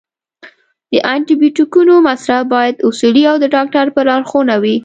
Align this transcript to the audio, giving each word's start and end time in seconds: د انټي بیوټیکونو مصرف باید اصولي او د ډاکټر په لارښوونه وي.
د 0.91 0.93
انټي 1.15 1.35
بیوټیکونو 1.41 1.93
مصرف 2.07 2.41
باید 2.53 2.75
اصولي 2.89 3.23
او 3.31 3.35
د 3.39 3.45
ډاکټر 3.55 3.85
په 3.95 4.01
لارښوونه 4.07 4.53
وي. 4.63 4.75